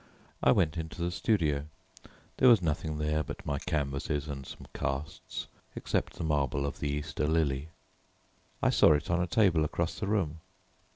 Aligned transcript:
I 0.41 0.51
went 0.51 0.77
into 0.79 0.99
the 0.99 1.11
studio; 1.11 1.67
there 2.37 2.49
was 2.49 2.59
nothing 2.63 2.97
there 2.97 3.21
but 3.21 3.45
my 3.45 3.59
canvases 3.59 4.27
and 4.27 4.47
some 4.47 4.65
casts, 4.73 5.45
except 5.75 6.13
the 6.13 6.23
marble 6.23 6.65
of 6.65 6.79
the 6.79 6.89
Easter 6.89 7.27
lily. 7.27 7.69
I 8.63 8.71
saw 8.71 8.93
it 8.93 9.11
on 9.11 9.21
a 9.21 9.27
table 9.27 9.63
across 9.63 9.99
the 9.99 10.07
room. 10.07 10.39